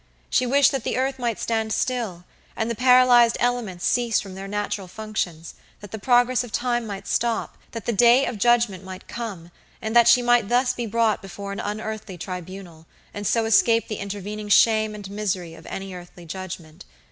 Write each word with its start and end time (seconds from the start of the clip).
She 0.31 0.47
wished 0.47 0.71
that 0.71 0.83
the 0.83 0.97
earth 0.97 1.19
might 1.19 1.37
stand 1.37 1.71
still, 1.71 2.25
and 2.55 2.71
the 2.71 2.75
paralyzed 2.75 3.37
elements 3.39 3.85
cease 3.85 4.19
from 4.19 4.33
their 4.33 4.47
natural 4.47 4.87
functions, 4.87 5.53
that 5.79 5.91
the 5.91 5.99
progress 5.99 6.43
of 6.43 6.51
time 6.51 6.87
might 6.87 7.07
stop, 7.07 7.55
that 7.69 7.85
the 7.85 7.93
Day 7.93 8.25
of 8.25 8.39
Judgment 8.39 8.83
might 8.83 9.07
come, 9.07 9.51
and 9.79 9.95
that 9.95 10.07
she 10.07 10.23
might 10.23 10.49
thus 10.49 10.73
be 10.73 10.87
brought 10.87 11.21
before 11.21 11.51
an 11.51 11.59
unearthly 11.59 12.17
tribunal, 12.17 12.87
and 13.13 13.27
so 13.27 13.45
escape 13.45 13.87
the 13.89 13.99
intervening 13.99 14.49
shame 14.49 14.95
and 14.95 15.07
misery 15.11 15.53
of 15.53 15.67
any 15.67 15.93
earthly 15.93 16.25
judgment. 16.25 16.83